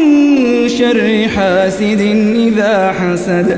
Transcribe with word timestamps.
شر 0.69 1.29
حاسد 1.37 2.01
إذا 2.47 2.75
حسد. 2.98 3.48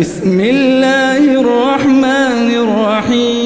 بسم 0.00 0.40
الله 0.40 1.22
الرحمن 1.40 2.48
الرحيم. 2.64 3.41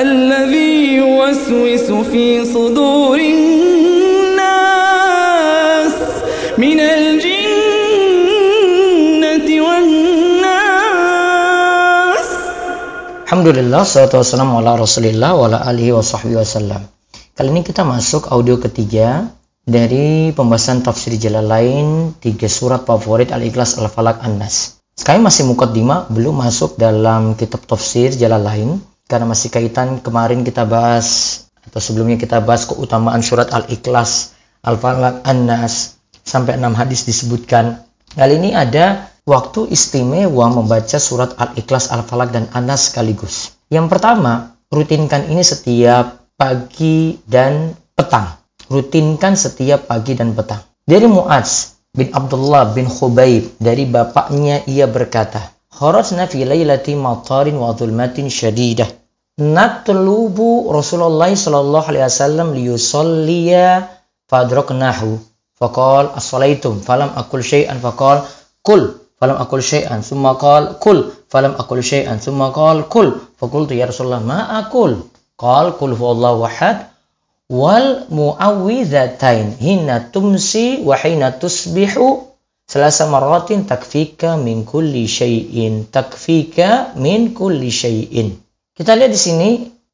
الذي 0.00 0.96
يوسوس 0.96 1.88
في 2.10 2.44
صدور 2.44 3.18
الناس 3.20 4.46
من 6.58 6.80
الجنة 6.80 7.26
والناس 9.60 10.16
Alhamdulillah, 13.26 13.82
salatu 13.84 14.22
wassalamu 14.22 14.62
ala 14.62 14.78
rasulillah 14.80 15.34
wa 15.36 15.50
ala 15.50 15.58
alihi 15.66 15.92
wa 15.92 16.00
sahbihi 16.00 16.40
wasallam. 16.40 16.86
Kali 17.36 17.52
ini 17.52 17.60
kita 17.66 17.84
masuk 17.84 18.32
audio 18.32 18.56
ketiga 18.56 19.28
dari 19.66 20.32
pembahasan 20.32 20.80
tafsir 20.80 21.18
Jalalain 21.20 22.16
tiga 22.22 22.48
surat 22.48 22.86
favorit 22.88 23.34
Al-Ikhlas, 23.34 23.76
Al-Falaq, 23.82 24.22
An-Nas. 24.24 24.80
Sekali 24.96 25.20
masih 25.20 25.44
mukaddimah, 25.52 26.08
belum 26.08 26.40
masuk 26.40 26.80
dalam 26.80 27.36
kitab 27.36 27.66
tafsir 27.68 28.14
Jalalain 28.16 28.80
karena 29.11 29.27
masih 29.27 29.51
kaitan 29.51 29.99
kemarin 29.99 30.47
kita 30.47 30.63
bahas 30.63 31.43
atau 31.67 31.83
sebelumnya 31.83 32.15
kita 32.15 32.39
bahas 32.39 32.63
keutamaan 32.63 33.19
surat 33.19 33.51
Al-Ikhlas, 33.51 34.31
Al-Falaq, 34.63 35.27
An-Nas 35.27 35.99
sampai 36.23 36.55
enam 36.55 36.71
hadis 36.71 37.03
disebutkan. 37.03 37.83
Kali 38.15 38.39
ini 38.39 38.55
ada 38.55 39.11
waktu 39.27 39.67
istimewa 39.67 40.47
membaca 40.49 40.95
surat 40.95 41.35
Al-Ikhlas, 41.35 41.91
Al-Falaq, 41.91 42.31
dan 42.31 42.47
Anas 42.55 42.89
sekaligus. 42.89 43.51
Yang 43.67 43.91
pertama, 43.91 44.55
rutinkan 44.71 45.27
ini 45.27 45.43
setiap 45.43 46.31
pagi 46.39 47.19
dan 47.27 47.75
petang. 47.93 48.39
Rutinkan 48.71 49.35
setiap 49.35 49.91
pagi 49.91 50.15
dan 50.15 50.31
petang. 50.31 50.63
Dari 50.87 51.05
Mu'adz 51.05 51.83
bin 51.91 52.07
Abdullah 52.15 52.71
bin 52.71 52.87
Khubayb, 52.87 53.59
dari 53.59 53.83
bapaknya 53.83 54.63
ia 54.67 54.87
berkata, 54.87 55.51
Kharajna 55.71 56.27
fi 56.27 56.43
laylati 56.43 56.93
matarin 56.99 57.55
wa 57.55 57.71
dhulmatin 57.71 58.27
syadidah. 58.27 59.00
نطلب 59.39 60.67
رسول 60.69 61.01
الله 61.03 61.35
صلى 61.35 61.59
الله 61.59 61.83
عليه 61.87 62.05
وسلم 62.05 62.53
ليصلي 62.53 63.83
فأدركناه 64.27 65.17
فقال 65.55 66.05
أصليتم؟ 66.17 66.79
فلم 66.79 67.09
أقل 67.17 67.43
شيئا. 67.43 67.73
فقال 67.73 68.21
كل 68.63 68.91
فلم 69.21 69.35
أقل 69.35 69.61
شيئا. 69.61 70.01
ثم 70.01 70.27
قال 70.27 70.79
كل 70.79 71.05
فلم 71.29 71.51
أقل 71.51 71.83
شيئا. 71.83 72.15
ثم 72.15 72.43
قال 72.43 72.89
كل 72.89 73.13
فقلت 73.37 73.71
يا 73.71 73.85
رسول 73.85 74.07
الله 74.07 74.19
ما 74.25 74.59
أقول؟ 74.59 74.99
قال 75.37 75.77
قل 75.79 75.93
هو 75.93 76.11
الله 76.11 76.45
أحد 76.45 76.77
والمعوذتين 77.49 79.45
حين 79.59 80.11
تمسي 80.11 80.83
وحين 80.85 81.39
تصبح 81.39 82.17
ثلاث 82.69 83.01
مرات 83.01 83.53
تكفيك 83.53 84.25
من 84.25 84.63
كل 84.63 85.07
شيء. 85.07 85.83
تكفيك 85.91 86.59
من 86.95 87.33
كل 87.33 87.71
شيء. 87.71 88.35
Kita 88.81 88.97
lihat 88.97 89.13
di 89.13 89.21
sini 89.21 89.49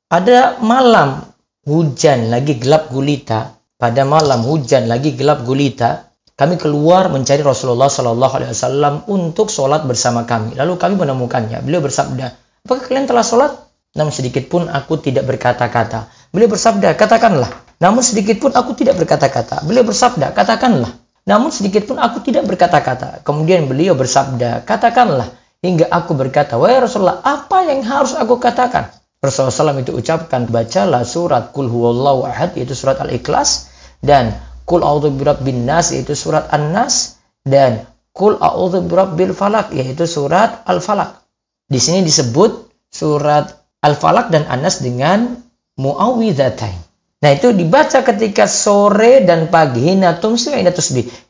pada 0.07 0.63
malam 0.63 1.19
hujan 1.67 2.31
lagi 2.31 2.55
gelap 2.55 2.87
gulita 2.87 3.59
pada 3.75 4.07
malam 4.07 4.47
hujan 4.47 4.87
lagi 4.87 5.11
gelap 5.11 5.43
gulita 5.43 6.07
kami 6.39 6.55
keluar 6.55 7.11
mencari 7.11 7.43
Rasulullah 7.43 7.91
Shallallahu 7.91 8.33
Alaihi 8.39 8.53
Wasallam 8.55 8.93
untuk 9.09 9.49
sholat 9.49 9.89
bersama 9.89 10.21
kami. 10.21 10.53
Lalu 10.53 10.77
kami 10.77 10.93
menemukannya. 10.93 11.65
Beliau 11.65 11.81
bersabda, 11.81 12.29
apakah 12.61 12.85
kalian 12.85 13.09
telah 13.09 13.25
sholat? 13.25 13.57
Namun 13.97 14.13
sedikit 14.13 14.45
pun 14.45 14.69
aku 14.69 15.01
tidak 15.01 15.25
berkata-kata. 15.25 16.05
Beliau 16.29 16.45
bersabda, 16.45 16.93
katakanlah. 16.93 17.49
Namun 17.81 18.05
sedikit 18.05 18.37
pun 18.37 18.53
aku 18.53 18.77
tidak 18.77 19.01
berkata-kata. 19.01 19.65
Beliau 19.65 19.81
bersabda, 19.81 20.29
katakanlah. 20.37 20.93
Namun 21.25 21.49
sedikit 21.49 21.89
pun 21.89 21.97
aku 21.97 22.21
tidak 22.21 22.45
berkata-kata. 22.45 23.25
Kemudian 23.25 23.65
beliau 23.65 23.97
bersabda, 23.97 24.61
katakanlah. 24.61 25.33
Hingga 25.62 25.90
aku 25.90 26.13
berkata, 26.13 26.56
wahai 26.56 26.81
Rasulullah, 26.81 27.22
apa 27.25 27.66
yang 27.66 27.81
harus 27.81 28.13
aku 28.13 28.38
katakan? 28.38 28.94
Rasulullah 29.18 29.73
SAW 29.73 29.81
itu 29.81 29.97
ucapkan, 29.97 30.45
bacalah 30.45 31.01
surat 31.01 31.50
Kul 31.50 31.66
Huwallahu 31.66 32.29
Ahad, 32.29 32.53
yaitu 32.53 32.78
surat 32.78 33.01
Al-Ikhlas. 33.01 33.73
Dan 33.97 34.38
Kul 34.67 34.84
a'udzu 34.84 35.16
birabbin 35.16 35.63
nas 35.63 35.96
yaitu 35.96 36.12
surat 36.12 36.51
An-Nas 36.51 37.23
dan 37.47 37.88
Kul 38.12 38.35
a'udzu 38.35 38.84
birabbil 38.84 39.31
falak 39.31 39.72
yaitu 39.72 40.03
surat 40.03 40.67
Al-Falaq. 40.67 41.23
Di 41.72 41.79
sini 41.79 42.03
disebut 42.03 42.67
surat 42.91 43.47
Al-Falaq 43.79 44.28
dan 44.28 44.44
An-Nas 44.51 44.84
dengan 44.84 45.40
muawwidzatain. 45.79 46.84
Nah, 47.17 47.34
itu 47.34 47.50
dibaca 47.50 48.06
ketika 48.06 48.46
sore 48.46 49.25
dan 49.25 49.50
pagi. 49.50 49.90
Hina 49.90 50.22
tumsi 50.22 50.53
wa. 50.53 50.62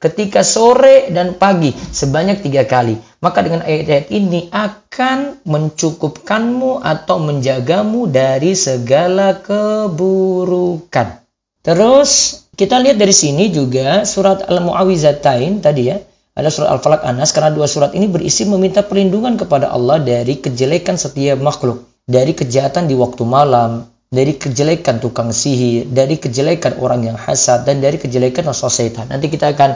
Ketika 0.03 0.43
sore 0.43 1.07
dan 1.13 1.39
pagi 1.39 1.71
sebanyak 1.71 2.43
tiga 2.43 2.67
kali. 2.67 2.99
Maka 3.17 3.41
dengan 3.41 3.65
ayat-ayat 3.65 4.13
ini 4.13 4.53
akan 4.53 5.41
mencukupkanmu 5.41 6.85
atau 6.85 7.17
menjagamu 7.17 8.05
dari 8.05 8.53
segala 8.53 9.41
keburukan. 9.41 11.25
Terus 11.65 12.09
kita 12.53 12.77
lihat 12.77 13.01
dari 13.01 13.13
sini 13.13 13.49
juga 13.49 14.05
surat 14.05 14.45
Al-Mu'awizatain 14.45 15.61
tadi 15.65 15.83
ya. 15.89 15.97
Ada 16.37 16.53
surat 16.53 16.69
Al-Falaq 16.77 17.01
Anas 17.01 17.33
karena 17.33 17.49
dua 17.49 17.65
surat 17.65 17.97
ini 17.97 18.05
berisi 18.05 18.45
meminta 18.45 18.85
perlindungan 18.85 19.41
kepada 19.41 19.73
Allah 19.73 19.97
dari 19.97 20.37
kejelekan 20.37 20.93
setiap 20.93 21.41
makhluk, 21.41 21.89
dari 22.05 22.37
kejahatan 22.37 22.85
di 22.85 22.93
waktu 22.93 23.25
malam, 23.25 23.89
dari 24.07 24.37
kejelekan 24.37 25.01
tukang 25.01 25.33
sihir, 25.33 25.89
dari 25.89 26.21
kejelekan 26.21 26.77
orang 26.79 27.09
yang 27.09 27.17
hasad 27.17 27.65
dan 27.65 27.81
dari 27.81 27.97
kejelekan 27.97 28.47
rasa 28.47 28.69
setan. 28.69 29.11
Nanti 29.11 29.27
kita 29.27 29.51
akan 29.51 29.75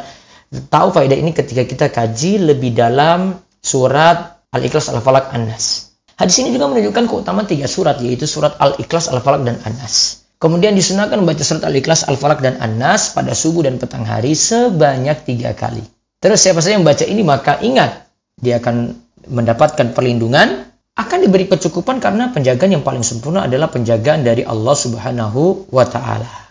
tahu 0.51 0.91
faedah 0.91 1.15
ini 1.15 1.31
ketika 1.31 1.63
kita 1.63 1.87
kaji 1.87 2.51
lebih 2.51 2.75
dalam 2.75 3.39
surat 3.63 4.43
Al-Ikhlas 4.51 4.91
Al-Falaq 4.91 5.31
Anas. 5.31 5.95
Hadis 6.19 6.43
ini 6.43 6.51
juga 6.53 6.67
menunjukkan 6.69 7.07
keutamaan 7.07 7.47
tiga 7.47 7.65
surat 7.71 7.97
yaitu 8.03 8.27
surat 8.27 8.59
Al-Ikhlas 8.59 9.07
Al-Falaq 9.09 9.47
dan 9.47 9.57
Anas. 9.63 10.21
Kemudian 10.41 10.73
disunahkan 10.73 11.21
membaca 11.21 11.45
surat 11.45 11.61
Al-Ikhlas, 11.69 12.09
Al-Falaq, 12.09 12.41
dan 12.41 12.57
An-Nas 12.57 13.13
pada 13.13 13.37
subuh 13.37 13.61
dan 13.61 13.77
petang 13.77 14.01
hari 14.01 14.33
sebanyak 14.33 15.21
tiga 15.21 15.53
kali. 15.53 15.85
Terus 16.17 16.41
siapa 16.41 16.65
saja 16.65 16.77
yang 16.77 16.81
membaca 16.81 17.05
ini 17.05 17.21
maka 17.21 17.61
ingat, 17.61 18.09
dia 18.41 18.57
akan 18.57 18.89
mendapatkan 19.29 19.93
perlindungan, 19.93 20.65
akan 20.97 21.17
diberi 21.21 21.45
kecukupan 21.45 22.01
karena 22.01 22.33
penjagaan 22.33 22.73
yang 22.73 22.81
paling 22.81 23.05
sempurna 23.05 23.45
adalah 23.45 23.69
penjagaan 23.69 24.25
dari 24.25 24.41
Allah 24.41 24.73
Subhanahu 24.73 25.69
wa 25.69 25.85
Ta'ala. 25.85 26.50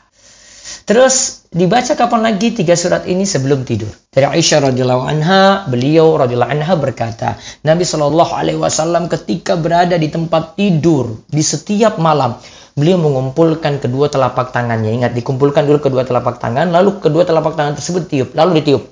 Terus 0.84 1.46
dibaca 1.54 1.94
kapan 1.94 2.20
lagi 2.26 2.50
tiga 2.50 2.74
surat 2.74 3.06
ini 3.06 3.22
sebelum 3.22 3.62
tidur? 3.62 3.90
Dari 4.10 4.26
Aisyah 4.26 4.70
radhiyallahu 4.70 5.02
anha, 5.06 5.70
beliau 5.70 6.18
radhiyallahu 6.18 6.50
anha 6.50 6.74
berkata, 6.74 7.38
Nabi 7.62 7.86
Shallallahu 7.86 8.32
alaihi 8.34 8.58
wasallam 8.58 9.06
ketika 9.06 9.54
berada 9.54 9.94
di 9.94 10.10
tempat 10.10 10.58
tidur 10.58 11.22
di 11.30 11.42
setiap 11.44 11.96
malam, 12.02 12.34
beliau 12.74 12.98
mengumpulkan 12.98 13.78
kedua 13.78 14.10
telapak 14.10 14.50
tangannya. 14.50 14.90
Ingat, 14.90 15.12
dikumpulkan 15.14 15.66
dulu 15.66 15.78
kedua 15.78 16.02
telapak 16.02 16.42
tangan, 16.42 16.74
lalu 16.74 16.98
kedua 16.98 17.22
telapak 17.22 17.54
tangan 17.54 17.78
tersebut 17.78 18.10
tiup, 18.10 18.28
lalu 18.34 18.60
ditiup. 18.60 18.82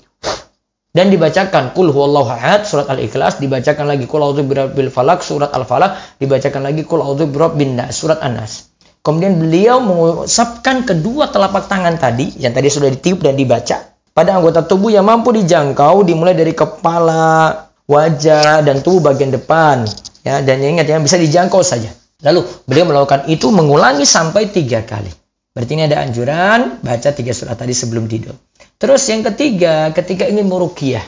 dan 0.97 1.13
dibacakan 1.13 1.77
kul 1.77 1.93
huwallahu 1.93 2.33
ahad 2.33 2.65
surat 2.65 2.89
al-ikhlas 2.89 3.39
dibacakan 3.39 3.87
lagi 3.87 4.09
kul 4.09 4.25
a'udzu 4.25 4.43
birabbil 4.43 4.89
falak 4.89 5.21
surat 5.21 5.53
al-falak 5.53 5.95
dibacakan 6.17 6.65
lagi 6.65 6.83
kul 6.83 7.05
a'udzu 7.05 7.29
birabbin 7.29 7.77
surat 7.93 8.19
an-nas 8.25 8.68
kemudian 9.09 9.41
beliau 9.41 9.81
mengusapkan 9.81 10.85
kedua 10.85 11.33
telapak 11.33 11.65
tangan 11.65 11.97
tadi 11.97 12.37
yang 12.37 12.53
tadi 12.53 12.69
sudah 12.69 12.93
ditiup 12.93 13.25
dan 13.25 13.41
dibaca 13.41 13.89
pada 14.13 14.37
anggota 14.37 14.69
tubuh 14.69 14.93
yang 14.93 15.09
mampu 15.09 15.33
dijangkau 15.33 16.05
dimulai 16.05 16.37
dari 16.37 16.53
kepala 16.53 17.57
wajah 17.89 18.61
dan 18.61 18.85
tubuh 18.85 19.09
bagian 19.09 19.33
depan 19.33 19.89
ya 20.29 20.45
dan 20.45 20.61
ingat 20.61 20.85
ya 20.85 21.01
bisa 21.01 21.17
dijangkau 21.17 21.65
saja 21.65 21.89
lalu 22.21 22.45
beliau 22.69 22.85
melakukan 22.85 23.25
itu 23.33 23.49
mengulangi 23.49 24.05
sampai 24.05 24.53
tiga 24.53 24.85
kali 24.85 25.09
berarti 25.57 25.73
ini 25.73 25.89
ada 25.89 26.05
anjuran 26.05 26.85
baca 26.85 27.09
tiga 27.17 27.33
surat 27.33 27.57
tadi 27.57 27.73
sebelum 27.73 28.05
tidur 28.05 28.37
Terus 28.79 29.03
yang 29.11 29.27
ketiga, 29.27 29.91
ketika 29.91 30.23
ingin 30.31 30.47
merukiah, 30.47 31.03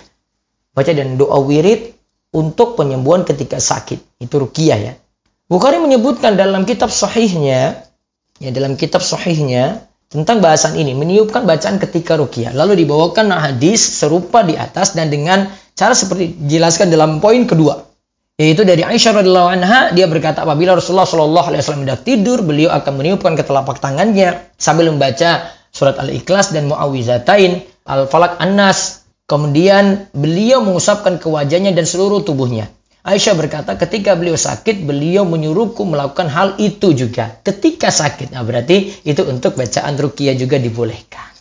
baca 0.74 0.90
dan 0.90 1.14
doa 1.14 1.38
wirid 1.38 1.94
untuk 2.34 2.74
penyembuhan 2.74 3.22
ketika 3.22 3.62
sakit. 3.62 4.18
Itu 4.18 4.42
rukiah 4.42 4.78
ya. 4.90 4.94
Bukhari 5.46 5.78
menyebutkan 5.78 6.34
dalam 6.34 6.66
kitab 6.66 6.90
sahihnya, 6.90 7.86
ya 8.40 8.50
dalam 8.50 8.74
kitab 8.74 9.04
sahihnya 9.04 9.84
tentang 10.10 10.42
bahasan 10.42 10.74
ini, 10.74 10.96
meniupkan 10.96 11.46
bacaan 11.46 11.78
ketika 11.78 12.18
rukiah. 12.18 12.50
Lalu 12.50 12.82
dibawakan 12.82 13.30
hadis 13.30 13.78
serupa 13.78 14.42
di 14.42 14.58
atas 14.58 14.98
dan 14.98 15.06
dengan 15.06 15.46
cara 15.78 15.94
seperti 15.94 16.34
dijelaskan 16.34 16.90
dalam 16.90 17.22
poin 17.22 17.46
kedua. 17.46 17.86
Yaitu 18.40 18.64
dari 18.64 18.80
Aisyah 18.80 19.20
radhiallahu 19.20 19.48
anha, 19.52 19.92
dia 19.92 20.08
berkata 20.08 20.42
apabila 20.42 20.72
Rasulullah 20.72 21.04
shallallahu 21.04 21.46
alaihi 21.52 21.60
wasallam 21.60 21.84
hendak 21.84 22.02
tidur, 22.08 22.40
beliau 22.40 22.72
akan 22.72 22.92
meniupkan 22.96 23.36
ke 23.36 23.44
telapak 23.44 23.78
tangannya 23.84 24.50
sambil 24.56 24.88
membaca 24.88 25.52
surat 25.70 26.00
Al-Ikhlas 26.00 26.50
dan 26.50 26.66
Muawizatain, 26.66 27.60
Al-Falak 27.84 28.40
An-Nas. 28.40 29.04
Kemudian 29.28 30.10
beliau 30.10 30.64
mengusapkan 30.64 31.20
ke 31.20 31.28
wajahnya 31.30 31.70
dan 31.70 31.86
seluruh 31.86 32.24
tubuhnya. 32.26 32.66
Aisyah 33.00 33.32
berkata, 33.32 33.80
ketika 33.80 34.12
beliau 34.12 34.36
sakit, 34.36 34.84
beliau 34.84 35.24
menyuruhku 35.24 35.88
melakukan 35.88 36.28
hal 36.28 36.60
itu 36.60 36.92
juga. 36.92 37.40
Ketika 37.40 37.88
sakit, 37.88 38.36
nah 38.36 38.44
berarti 38.44 38.92
itu 39.08 39.24
untuk 39.24 39.56
bacaan 39.56 39.96
ruqyah 39.96 40.36
juga 40.36 40.60
dibolehkan. 40.60 41.32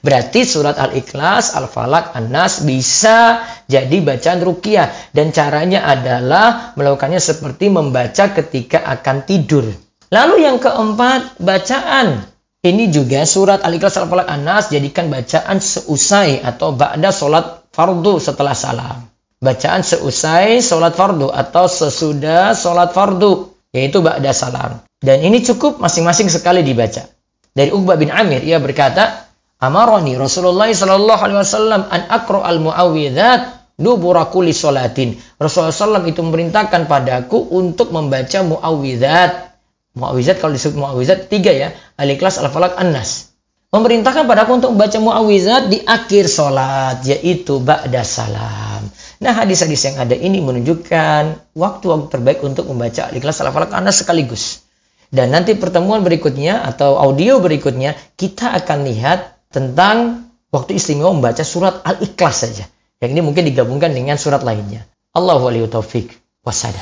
Berarti 0.00 0.48
surat 0.48 0.80
Al-Ikhlas, 0.80 1.56
Al-Falak, 1.56 2.16
An-Nas 2.16 2.64
bisa 2.64 3.44
jadi 3.68 4.00
bacaan 4.00 4.40
ruqyah. 4.40 5.12
Dan 5.12 5.32
caranya 5.32 5.84
adalah 5.84 6.72
melakukannya 6.76 7.20
seperti 7.20 7.68
membaca 7.68 8.32
ketika 8.32 8.84
akan 8.84 9.28
tidur. 9.28 9.64
Lalu 10.08 10.44
yang 10.44 10.56
keempat, 10.56 11.40
bacaan 11.40 12.20
ini 12.64 12.88
juga 12.88 13.28
surat 13.28 13.60
Al-Ikhlas 13.60 14.00
Al-Falaq 14.00 14.28
An-Nas 14.28 14.72
jadikan 14.72 15.12
bacaan 15.12 15.60
seusai 15.60 16.40
atau 16.40 16.72
ba'da 16.72 17.12
sholat 17.12 17.68
fardu 17.72 18.20
setelah 18.20 18.56
salam. 18.56 19.13
Bacaan 19.44 19.84
seusai 19.84 20.64
sholat 20.64 20.96
fardu 20.96 21.28
atau 21.28 21.68
sesudah 21.68 22.56
sholat 22.56 22.96
fardu, 22.96 23.52
yaitu 23.76 24.00
ba'da 24.00 24.32
salam. 24.32 24.80
Dan 25.04 25.20
ini 25.20 25.44
cukup 25.44 25.76
masing-masing 25.84 26.32
sekali 26.32 26.64
dibaca. 26.64 27.04
Dari 27.52 27.68
Uqbah 27.68 28.00
bin 28.00 28.08
Amir, 28.08 28.40
ia 28.40 28.56
berkata, 28.56 29.28
Amaroni 29.60 30.16
Rasulullah 30.16 30.72
sallallahu 30.72 31.20
alaihi 31.20 31.38
wasallam 31.44 31.82
an 31.92 32.00
akro 32.08 32.40
al 32.40 32.64
muawwidzat 32.64 33.76
dubura 33.76 34.32
kulli 34.32 34.56
sholatin. 34.56 35.20
Rasulullah 35.36 35.76
SAW 35.76 36.08
itu 36.08 36.24
memerintahkan 36.24 36.88
padaku 36.88 37.36
untuk 37.52 37.92
membaca 37.92 38.40
muawwidzat 38.40 39.54
Muawizat 39.94 40.42
kalau 40.42 40.58
disebut 40.58 40.74
muawizat 40.74 41.30
tiga 41.30 41.54
ya, 41.54 41.70
al-ikhlas, 41.94 42.42
al-falak, 42.42 42.74
an-nas. 42.74 43.33
Memerintahkan 43.74 44.30
padaku 44.30 44.62
untuk 44.62 44.70
membaca 44.78 44.94
muawizat 45.02 45.66
di 45.66 45.82
akhir 45.82 46.30
sholat, 46.30 47.02
yaitu 47.02 47.58
ba'da 47.58 48.06
salam. 48.06 48.86
Nah 49.18 49.34
hadis-hadis 49.34 49.90
yang 49.90 49.98
ada 49.98 50.14
ini 50.14 50.38
menunjukkan 50.38 51.50
waktu-waktu 51.58 52.06
terbaik 52.06 52.38
untuk 52.46 52.70
membaca 52.70 53.10
al-ikhlas, 53.10 53.42
al-falak, 53.42 53.74
an-nas 53.74 53.98
sekaligus. 53.98 54.62
Dan 55.10 55.34
nanti 55.34 55.58
pertemuan 55.58 56.06
berikutnya 56.06 56.62
atau 56.62 56.94
audio 57.02 57.42
berikutnya, 57.42 57.98
kita 58.14 58.54
akan 58.62 58.86
lihat 58.86 59.42
tentang 59.50 60.22
waktu 60.54 60.78
istimewa 60.78 61.10
membaca 61.10 61.42
surat 61.42 61.82
al-ikhlas 61.82 62.46
saja. 62.46 62.70
Yang 63.02 63.10
ini 63.10 63.22
mungkin 63.26 63.42
digabungkan 63.42 63.90
dengan 63.90 64.14
surat 64.14 64.46
lainnya. 64.46 64.86
Allahu 65.18 65.50
taufiq 65.66 66.23
wasada. 66.44 66.78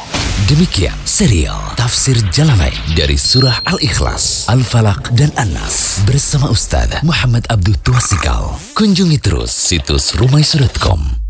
Demikian 0.50 0.98
serial 1.06 1.62
Tafsir 1.78 2.18
Jalalain 2.34 2.74
dari 2.98 3.14
Surah 3.14 3.62
Al-Ikhlas, 3.62 4.50
Al-Falaq, 4.50 5.14
dan 5.14 5.30
An-Nas 5.38 6.02
bersama 6.02 6.50
Ustaz 6.50 6.90
Muhammad 7.06 7.46
Abdul 7.46 7.78
Tuasikal. 7.80 8.58
Kunjungi 8.74 9.22
terus 9.22 9.54
situs 9.54 10.18
rumaisu.com 10.18 11.21